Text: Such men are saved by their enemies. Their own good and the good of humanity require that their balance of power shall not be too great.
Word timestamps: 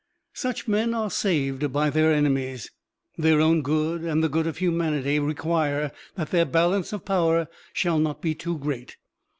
Such 0.33 0.67
men 0.67 0.95
are 0.95 1.11
saved 1.11 1.71
by 1.71 1.91
their 1.91 2.11
enemies. 2.11 2.71
Their 3.19 3.39
own 3.39 3.61
good 3.61 4.01
and 4.01 4.23
the 4.23 4.29
good 4.29 4.47
of 4.47 4.57
humanity 4.57 5.19
require 5.19 5.91
that 6.15 6.31
their 6.31 6.45
balance 6.47 6.91
of 6.91 7.05
power 7.05 7.47
shall 7.71 7.99
not 7.99 8.19
be 8.19 8.33
too 8.33 8.57
great. 8.57 8.97